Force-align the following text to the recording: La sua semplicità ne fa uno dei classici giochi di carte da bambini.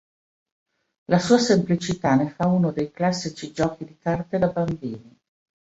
La 1.11 1.19
sua 1.19 1.37
semplicità 1.37 2.15
ne 2.15 2.29
fa 2.29 2.47
uno 2.47 2.71
dei 2.71 2.89
classici 2.89 3.51
giochi 3.51 3.85
di 3.85 3.99
carte 3.99 4.39
da 4.39 4.47
bambini. 4.47 5.15